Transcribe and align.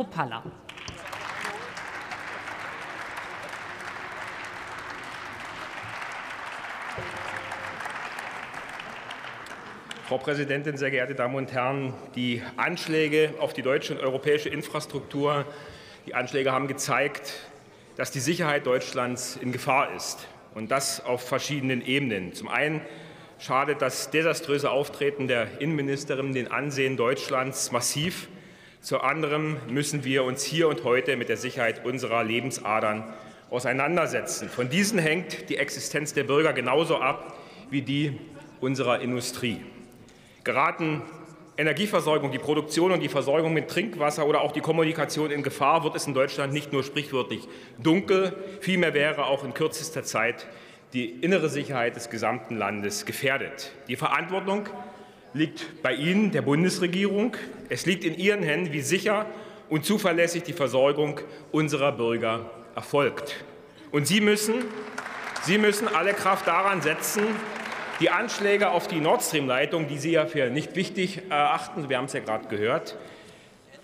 Kropalla. 0.00 0.42
Frau 10.08 10.16
Präsidentin, 10.16 10.78
sehr 10.78 10.90
geehrte 10.90 11.14
Damen 11.14 11.34
und 11.34 11.52
Herren! 11.52 11.92
Die 12.14 12.42
Anschläge 12.56 13.34
auf 13.40 13.52
die 13.52 13.60
deutsche 13.60 13.92
und 13.92 14.00
europäische 14.00 14.48
Infrastruktur, 14.48 15.44
die 16.06 16.14
Anschläge 16.14 16.50
haben 16.50 16.66
gezeigt, 16.66 17.34
dass 17.96 18.10
die 18.10 18.20
Sicherheit 18.20 18.64
Deutschlands 18.64 19.36
in 19.36 19.52
Gefahr 19.52 19.94
ist, 19.94 20.26
und 20.54 20.70
das 20.70 21.04
auf 21.04 21.28
verschiedenen 21.28 21.84
Ebenen. 21.84 22.32
Zum 22.32 22.48
einen 22.48 22.80
schadet 23.38 23.82
das 23.82 24.10
desaströse 24.10 24.70
Auftreten 24.70 25.28
der 25.28 25.60
Innenministerin 25.60 26.32
den 26.32 26.50
Ansehen 26.50 26.96
Deutschlands 26.96 27.70
massiv. 27.70 28.30
Zu 28.80 29.00
anderem 29.00 29.58
müssen 29.68 30.04
wir 30.04 30.24
uns 30.24 30.42
hier 30.42 30.68
und 30.68 30.84
heute 30.84 31.16
mit 31.16 31.28
der 31.28 31.36
Sicherheit 31.36 31.84
unserer 31.84 32.24
Lebensadern 32.24 33.04
auseinandersetzen. 33.50 34.48
Von 34.48 34.70
diesen 34.70 34.98
hängt 34.98 35.50
die 35.50 35.58
Existenz 35.58 36.14
der 36.14 36.24
Bürger 36.24 36.54
genauso 36.54 36.96
ab 36.98 37.36
wie 37.68 37.82
die 37.82 38.18
unserer 38.60 39.00
Industrie 39.00 39.60
geraten 40.44 41.02
Energieversorgung, 41.58 42.32
die 42.32 42.38
Produktion 42.38 42.92
und 42.92 43.00
die 43.00 43.08
Versorgung 43.08 43.52
mit 43.52 43.68
Trinkwasser 43.68 44.26
oder 44.26 44.40
auch 44.40 44.52
die 44.52 44.62
Kommunikation 44.62 45.30
in 45.30 45.42
Gefahr, 45.42 45.84
wird 45.84 45.94
es 45.94 46.06
in 46.06 46.14
Deutschland 46.14 46.54
nicht 46.54 46.72
nur 46.72 46.82
sprichwörtlich 46.82 47.46
dunkel, 47.78 48.34
vielmehr 48.60 48.94
wäre 48.94 49.26
auch 49.26 49.44
in 49.44 49.52
kürzester 49.52 50.02
Zeit 50.02 50.46
die 50.94 51.10
innere 51.10 51.50
Sicherheit 51.50 51.96
des 51.96 52.08
gesamten 52.08 52.56
Landes 52.56 53.04
gefährdet. 53.04 53.72
Die 53.88 53.96
Verantwortung 53.96 54.68
liegt 55.32 55.82
bei 55.82 55.94
Ihnen, 55.94 56.32
der 56.32 56.42
Bundesregierung. 56.42 57.36
Es 57.68 57.86
liegt 57.86 58.04
in 58.04 58.18
Ihren 58.18 58.42
Händen, 58.42 58.72
wie 58.72 58.80
sicher 58.80 59.26
und 59.68 59.84
zuverlässig 59.84 60.42
die 60.42 60.52
Versorgung 60.52 61.20
unserer 61.52 61.92
Bürger 61.92 62.50
erfolgt. 62.74 63.44
Und 63.92 64.06
Sie 64.06 64.20
müssen, 64.20 64.64
Sie 65.42 65.58
müssen 65.58 65.88
alle 65.88 66.12
Kraft 66.12 66.46
daran 66.46 66.82
setzen, 66.82 67.24
die 68.00 68.10
Anschläge 68.10 68.70
auf 68.70 68.88
die 68.88 69.00
Nord 69.00 69.22
Stream-Leitung, 69.22 69.86
die 69.86 69.98
Sie 69.98 70.12
ja 70.12 70.26
für 70.26 70.50
nicht 70.50 70.74
wichtig 70.74 71.22
erachten, 71.28 71.88
wir 71.88 71.98
haben 71.98 72.06
es 72.06 72.12
ja 72.14 72.20
gerade 72.20 72.48
gehört, 72.48 72.96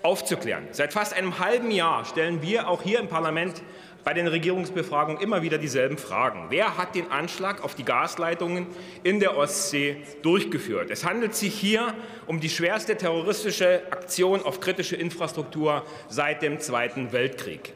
aufzuklären. 0.02 0.64
Seit 0.70 0.92
fast 0.92 1.14
einem 1.14 1.38
halben 1.38 1.70
Jahr 1.70 2.04
stellen 2.04 2.42
wir 2.42 2.68
auch 2.68 2.82
hier 2.82 2.98
im 2.98 3.08
Parlament 3.08 3.62
bei 4.06 4.14
den 4.14 4.28
Regierungsbefragungen 4.28 5.20
immer 5.20 5.42
wieder 5.42 5.58
dieselben 5.58 5.98
Fragen. 5.98 6.46
Wer 6.48 6.78
hat 6.78 6.94
den 6.94 7.10
Anschlag 7.10 7.64
auf 7.64 7.74
die 7.74 7.84
Gasleitungen 7.84 8.68
in 9.02 9.18
der 9.18 9.36
Ostsee 9.36 9.96
durchgeführt? 10.22 10.92
Es 10.92 11.04
handelt 11.04 11.34
sich 11.34 11.52
hier 11.52 11.92
um 12.28 12.38
die 12.38 12.48
schwerste 12.48 12.96
terroristische 12.96 13.82
Aktion 13.90 14.44
auf 14.44 14.60
kritische 14.60 14.94
Infrastruktur 14.94 15.84
seit 16.08 16.40
dem 16.42 16.60
Zweiten 16.60 17.10
Weltkrieg. 17.10 17.72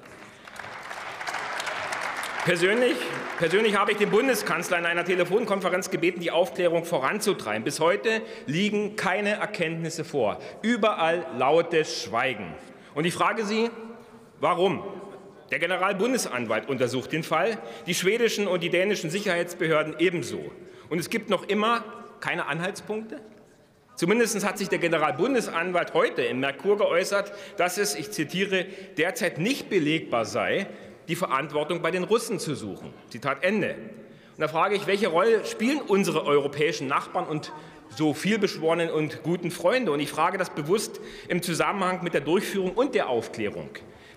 Persönlich, 2.44 2.94
persönlich 3.40 3.76
habe 3.76 3.90
ich 3.90 3.98
den 3.98 4.10
Bundeskanzler 4.10 4.78
in 4.78 4.86
einer 4.86 5.04
Telefonkonferenz 5.04 5.90
gebeten, 5.90 6.20
die 6.20 6.30
Aufklärung 6.30 6.84
voranzutreiben. 6.84 7.64
Bis 7.64 7.80
heute 7.80 8.22
liegen 8.46 8.94
keine 8.94 9.30
Erkenntnisse 9.30 10.04
vor. 10.04 10.38
Überall 10.62 11.26
lautes 11.36 12.04
Schweigen. 12.04 12.54
Und 12.94 13.04
ich 13.04 13.14
frage 13.14 13.44
Sie, 13.44 13.68
warum? 14.38 14.84
Der 15.50 15.58
Generalbundesanwalt 15.58 16.68
untersucht 16.68 17.12
den 17.12 17.22
Fall, 17.22 17.58
die 17.86 17.94
schwedischen 17.94 18.46
und 18.46 18.62
die 18.62 18.70
dänischen 18.70 19.10
Sicherheitsbehörden 19.10 19.96
ebenso. 19.98 20.52
Und 20.88 20.98
es 20.98 21.10
gibt 21.10 21.28
noch 21.28 21.48
immer 21.48 21.84
keine 22.20 22.46
Anhaltspunkte? 22.46 23.20
Zumindest 23.96 24.46
hat 24.46 24.56
sich 24.58 24.68
der 24.68 24.78
Generalbundesanwalt 24.78 25.92
heute 25.92 26.22
im 26.22 26.40
Merkur 26.40 26.78
geäußert, 26.78 27.32
dass 27.56 27.78
es, 27.78 27.94
ich 27.94 28.10
zitiere, 28.12 28.64
derzeit 28.96 29.38
nicht 29.38 29.68
belegbar 29.68 30.24
sei, 30.24 30.68
die 31.08 31.16
Verantwortung 31.16 31.82
bei 31.82 31.90
den 31.90 32.04
Russen 32.04 32.38
zu 32.38 32.54
suchen. 32.54 32.94
Zitat 33.08 33.42
Ende. 33.42 33.74
Und 33.74 34.40
da 34.40 34.48
frage 34.48 34.76
ich, 34.76 34.86
welche 34.86 35.08
Rolle 35.08 35.44
spielen 35.44 35.80
unsere 35.80 36.24
europäischen 36.24 36.86
Nachbarn 36.86 37.26
und 37.26 37.52
so 37.90 38.14
vielbeschworenen 38.14 38.88
und 38.88 39.22
guten 39.22 39.50
Freunde? 39.50 39.90
Und 39.90 40.00
ich 40.00 40.08
frage 40.08 40.38
das 40.38 40.50
bewusst 40.50 41.00
im 41.28 41.42
Zusammenhang 41.42 42.02
mit 42.02 42.14
der 42.14 42.20
Durchführung 42.22 42.72
und 42.72 42.94
der 42.94 43.08
Aufklärung. 43.08 43.68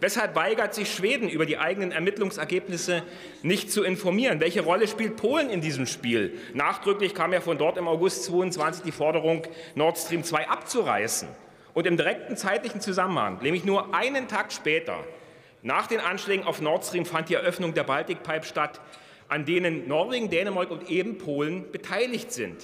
Weshalb 0.03 0.35
weigert 0.35 0.73
sich 0.73 0.93
Schweden, 0.93 1.29
über 1.29 1.45
die 1.45 1.57
eigenen 1.57 1.93
Ermittlungsergebnisse 1.93 3.03
nicht 3.41 3.71
zu 3.71 3.83
informieren? 3.83 4.41
Welche 4.41 4.59
Rolle 4.59 4.85
spielt 4.89 5.15
Polen 5.15 5.49
in 5.49 5.61
diesem 5.61 5.85
Spiel? 5.85 6.37
Nachdrücklich 6.53 7.15
kam 7.15 7.31
ja 7.31 7.39
von 7.39 7.57
dort 7.57 7.77
im 7.77 7.87
August 7.87 8.25
22 8.25 8.83
die 8.83 8.91
Forderung, 8.91 9.43
Nord 9.75 9.97
Stream 9.97 10.25
2 10.25 10.49
abzureißen. 10.49 11.29
Und 11.73 11.87
im 11.87 11.95
direkten 11.95 12.35
zeitlichen 12.35 12.81
Zusammenhang, 12.81 13.39
nämlich 13.41 13.63
nur 13.63 13.95
einen 13.95 14.27
Tag 14.27 14.51
später, 14.51 15.05
nach 15.61 15.87
den 15.87 16.01
Anschlägen 16.01 16.45
auf 16.45 16.59
Nord 16.59 16.83
Stream 16.83 17.05
fand 17.05 17.29
die 17.29 17.35
Eröffnung 17.35 17.73
der 17.73 17.85
Baltic 17.85 18.23
Pipe 18.23 18.45
statt, 18.45 18.81
an 19.29 19.45
denen 19.45 19.87
Norwegen, 19.87 20.29
Dänemark 20.29 20.69
und 20.69 20.89
eben 20.89 21.17
Polen 21.17 21.71
beteiligt 21.71 22.33
sind. 22.33 22.61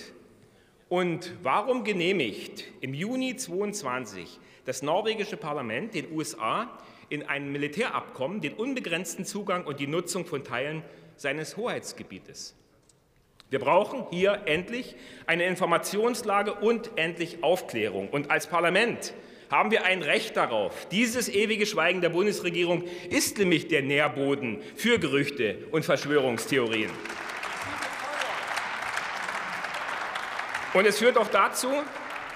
Und 0.90 1.32
warum 1.42 1.86
genehmigt 1.86 2.66
im 2.82 2.94
Juni 2.94 3.38
22 3.38 4.42
das 4.66 4.82
norwegische 4.82 5.38
Parlament 5.38 5.94
den 5.94 6.12
USA 6.12 6.70
in 7.10 7.24
einem 7.24 7.52
Militärabkommen 7.52 8.42
den 8.42 8.54
unbegrenzten 8.54 9.26
Zugang 9.26 9.66
und 9.66 9.80
die 9.80 9.88
Nutzung 9.88 10.26
von 10.26 10.44
Teilen 10.44 10.84
seines 11.16 11.58
Hoheitsgebietes? 11.58 12.56
Wir 13.50 13.60
brauchen 13.60 14.06
hier 14.12 14.44
endlich 14.46 14.96
eine 15.26 15.46
Informationslage 15.46 16.54
und 16.54 16.92
endlich 16.98 17.44
Aufklärung. 17.44 18.10
Und 18.10 18.30
als 18.30 18.46
Parlament 18.46 19.14
haben 19.50 19.72
wir 19.72 19.86
ein 19.86 20.04
Recht 20.04 20.38
darauf. 20.38 20.88
Dieses 20.90 21.28
ewige 21.30 21.66
Schweigen 21.66 22.02
der 22.02 22.10
Bundesregierung 22.10 22.84
ist 23.10 23.40
nämlich 23.40 23.68
der 23.68 23.82
Nährboden 23.82 24.62
für 24.76 25.00
Gerüchte 25.00 25.58
und 25.72 25.84
Verschwörungstheorien. 25.84 26.92
Und 30.76 30.86
es 30.86 31.00
führt 31.00 31.18
auch 31.18 31.30
dazu, 31.30 31.70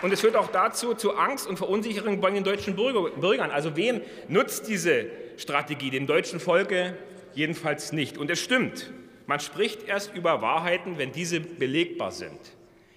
und 0.02 0.12
es 0.12 0.22
führt 0.22 0.36
auch 0.36 0.50
dazu 0.52 0.94
zu 0.94 1.16
Angst 1.16 1.48
und 1.48 1.58
Verunsicherung 1.58 2.20
bei 2.20 2.32
den 2.32 2.44
deutschen 2.44 2.76
Bürgern. 2.76 3.52
Also 3.52 3.76
wem 3.76 4.02
nutzt 4.28 4.68
diese 4.68 5.06
Strategie? 5.38 5.90
Dem 5.90 6.08
deutschen 6.08 6.40
Volke 6.40 6.98
jedenfalls 7.34 7.92
nicht. 7.94 8.18
Und 8.18 8.30
es 8.30 8.42
stimmt, 8.42 8.92
man 9.28 9.40
spricht 9.40 9.88
erst 9.88 10.14
über 10.14 10.42
Wahrheiten, 10.42 10.98
wenn 10.98 11.12
diese 11.12 11.40
belegbar 11.40 12.12
sind. 12.12 12.40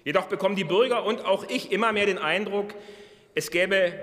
Jedoch 0.03 0.25
bekommen 0.25 0.55
die 0.55 0.63
Bürger 0.63 1.05
und 1.05 1.25
auch 1.25 1.49
ich 1.49 1.71
immer 1.71 1.91
mehr 1.91 2.05
den 2.05 2.17
Eindruck, 2.17 2.73
es 3.35 3.51
gäbe 3.51 3.93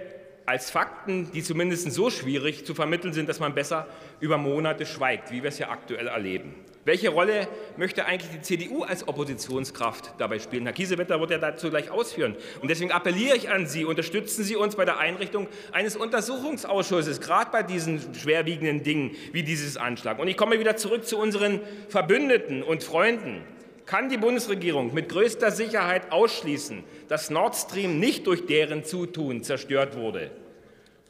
als 0.46 0.70
Fakten, 0.70 1.32
die 1.32 1.42
zumindest 1.42 1.90
so 1.92 2.10
schwierig 2.10 2.66
zu 2.66 2.74
vermitteln 2.74 3.12
sind, 3.12 3.28
dass 3.28 3.40
man 3.40 3.54
besser 3.54 3.86
über 4.20 4.36
Monate 4.36 4.86
schweigt, 4.86 5.30
wie 5.30 5.42
wir 5.42 5.48
es 5.48 5.58
ja 5.58 5.70
aktuell 5.70 6.08
erleben. 6.08 6.54
Welche 6.84 7.08
Rolle 7.08 7.48
möchte 7.78 8.04
eigentlich 8.04 8.30
die 8.30 8.42
CDU 8.42 8.82
als 8.82 9.08
Oppositionskraft 9.08 10.14
dabei 10.18 10.38
spielen? 10.38 10.64
Herr 10.64 10.74
Kiesewetter 10.74 11.18
wird 11.18 11.30
ja 11.30 11.38
dazu 11.38 11.70
gleich 11.70 11.90
ausführen. 11.90 12.36
Und 12.60 12.70
deswegen 12.70 12.92
appelliere 12.92 13.36
ich 13.36 13.48
an 13.48 13.66
Sie, 13.66 13.86
unterstützen 13.86 14.44
Sie 14.44 14.54
uns 14.54 14.76
bei 14.76 14.84
der 14.84 14.98
Einrichtung 14.98 15.48
eines 15.72 15.96
Untersuchungsausschusses, 15.96 17.22
gerade 17.22 17.50
bei 17.50 17.62
diesen 17.62 18.14
schwerwiegenden 18.14 18.82
Dingen 18.82 19.16
wie 19.32 19.42
dieses 19.42 19.78
Anschlag. 19.78 20.18
Und 20.18 20.28
ich 20.28 20.36
komme 20.36 20.60
wieder 20.60 20.76
zurück 20.76 21.06
zu 21.06 21.18
unseren 21.18 21.60
Verbündeten 21.88 22.62
und 22.62 22.82
Freunden 22.82 23.42
kann 23.86 24.10
die 24.10 24.18
Bundesregierung 24.18 24.92
mit 24.92 25.08
größter 25.08 25.50
Sicherheit 25.50 26.12
ausschließen, 26.12 26.84
dass 27.08 27.30
Nord 27.30 27.54
Stream 27.54 27.98
nicht 27.98 28.26
durch 28.26 28.44
deren 28.44 28.84
Zutun 28.84 29.42
zerstört 29.42 29.96
wurde. 29.96 30.30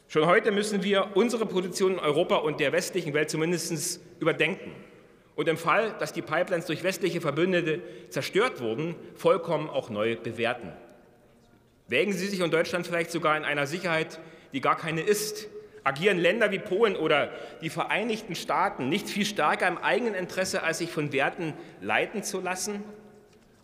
Schon 0.07 0.27
heute 0.27 0.53
müssen 0.53 0.85
wir 0.85 1.09
unsere 1.15 1.47
Position 1.47 1.95
in 1.95 1.99
Europa 1.99 2.37
und 2.37 2.61
der 2.61 2.71
westlichen 2.73 3.13
Welt 3.15 3.31
zumindest 3.31 4.01
überdenken 4.21 4.73
und 5.37 5.49
im 5.49 5.57
Fall, 5.57 5.95
dass 5.99 6.13
die 6.13 6.23
Pipelines 6.23 6.67
durch 6.67 6.83
westliche 6.83 7.21
Verbündete 7.21 7.81
zerstört 8.09 8.61
wurden, 8.61 8.95
vollkommen 9.17 9.69
auch 9.69 9.91
neu 9.91 10.17
bewerten. 10.17 10.73
Wägen 11.89 12.13
Sie 12.13 12.27
sich 12.27 12.43
und 12.43 12.53
Deutschland 12.53 12.87
vielleicht 12.87 13.11
sogar 13.11 13.37
in 13.37 13.45
einer 13.45 13.67
Sicherheit, 13.67 14.21
die 14.53 14.61
gar 14.61 14.77
keine 14.77 15.03
ist, 15.03 15.49
agieren 15.83 16.19
Länder 16.19 16.51
wie 16.51 16.59
Polen 16.59 16.97
oder 16.97 17.31
die 17.61 17.69
Vereinigten 17.69 18.35
Staaten 18.35 18.89
nicht 18.89 19.09
viel 19.09 19.27
stärker 19.27 19.69
im 19.69 19.79
eigenen 19.79 20.15
Interesse, 20.15 20.63
als 20.63 20.79
sich 20.79 20.91
von 20.91 21.13
Werten 21.13 21.53
leiten 21.81 22.23
zu 22.23 22.41
lassen? 22.41 22.83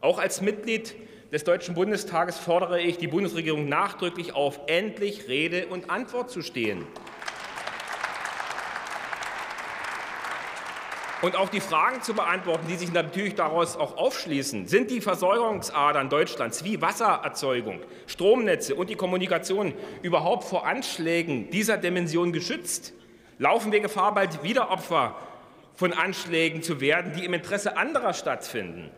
Auch 0.01 0.19
als 0.19 0.41
Mitglied 0.41 0.95
des 1.33 1.45
Deutschen 1.45 1.75
Bundestages 1.75 2.37
fordere 2.37 2.81
ich 2.81 2.99
die 2.99 3.07
Bundesregierung 3.07 3.69
nachdrücklich 3.69 4.35
auf, 4.35 4.61
endlich 4.67 5.29
Rede 5.29 5.69
und 5.69 5.89
Antwort 5.89 6.31
zu 6.31 6.43
stehen. 6.43 6.85
Und 11.23 11.37
auch 11.37 11.49
die 11.49 11.61
Fragen 11.61 12.03
zu 12.03 12.15
beantworten, 12.15 12.67
die 12.69 12.77
sich 12.77 12.93
natürlich 12.93 13.35
daraus 13.35 13.77
auch 13.77 13.97
aufschließen. 13.97 14.67
Sind 14.67 14.91
die 14.91 15.01
Versorgungsadern 15.01 16.09
Deutschlands 16.09 16.65
wie 16.65 16.81
Wassererzeugung, 16.81 17.81
Stromnetze 18.07 18.75
und 18.75 18.91
die 18.91 18.95
Kommunikation 18.95 19.75
überhaupt 20.03 20.45
vor 20.45 20.67
Anschlägen 20.67 21.51
dieser 21.51 21.77
Dimension 21.77 22.33
geschützt? 22.33 22.95
Laufen 23.39 23.73
wir 23.73 23.81
Gefahr, 23.81 24.15
bald 24.15 24.43
wieder 24.43 24.71
Opfer 24.71 25.15
von 25.75 25.93
Anschlägen 25.93 26.63
zu 26.63 26.81
werden, 26.81 27.13
die 27.15 27.25
im 27.25 27.35
Interesse 27.35 27.77
anderer 27.77 28.13
stattfinden? 28.13 28.91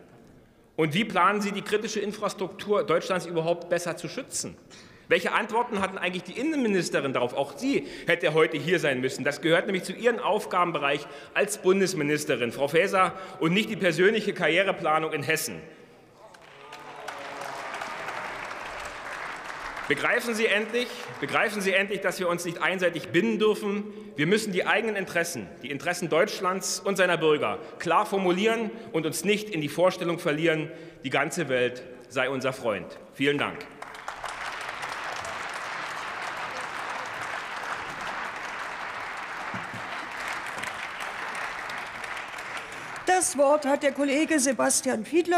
Und 0.75 0.93
wie 0.93 1.05
planen 1.05 1.39
Sie, 1.39 1.51
die 1.51 1.61
kritische 1.61 1.99
Infrastruktur 1.99 2.83
Deutschlands 2.83 3.25
überhaupt 3.25 3.69
besser 3.69 3.95
zu 3.95 4.07
schützen? 4.07 4.57
Welche 5.07 5.33
Antworten 5.33 5.81
hatten 5.81 5.97
eigentlich 5.97 6.23
die 6.23 6.39
Innenministerin 6.39 7.13
darauf? 7.13 7.33
Auch 7.33 7.57
sie 7.57 7.87
hätte 8.07 8.33
heute 8.33 8.57
hier 8.57 8.79
sein 8.79 9.01
müssen. 9.01 9.23
Das 9.23 9.41
gehört 9.41 9.65
nämlich 9.65 9.83
zu 9.83 9.93
ihrem 9.93 10.19
Aufgabenbereich 10.19 11.05
als 11.33 11.57
Bundesministerin, 11.57 12.51
Frau 12.51 12.67
Faeser, 12.67 13.13
und 13.39 13.53
nicht 13.53 13.69
die 13.69 13.75
persönliche 13.75 14.33
Karriereplanung 14.33 15.11
in 15.11 15.23
Hessen. 15.23 15.61
Begreifen 19.89 20.33
Sie 20.33 20.45
endlich, 20.45 20.87
begreifen 21.19 21.61
Sie 21.61 21.73
endlich, 21.73 21.99
dass 21.99 22.17
wir 22.17 22.29
uns 22.29 22.45
nicht 22.45 22.61
einseitig 22.61 23.09
binden 23.09 23.37
dürfen. 23.37 23.83
Wir 24.15 24.27
müssen 24.27 24.53
die 24.53 24.65
eigenen 24.65 24.95
Interessen, 24.95 25.47
die 25.61 25.71
Interessen 25.71 26.07
Deutschlands 26.07 26.79
und 26.79 26.95
seiner 26.95 27.17
Bürger 27.17 27.59
klar 27.79 28.05
formulieren 28.05 28.71
und 28.93 29.05
uns 29.05 29.25
nicht 29.25 29.49
in 29.49 29.59
die 29.59 29.67
Vorstellung 29.67 30.19
verlieren, 30.19 30.71
die 31.03 31.09
ganze 31.09 31.49
Welt 31.49 31.83
sei 32.07 32.29
unser 32.29 32.53
Freund. 32.53 32.97
Vielen 33.13 33.37
Dank. 33.37 33.65
Das 43.23 43.37
Wort 43.37 43.65
hat 43.65 43.83
der 43.83 43.93
Kollege 43.93 44.37
Sebastian 44.37 45.05
Fiedler 45.05 45.31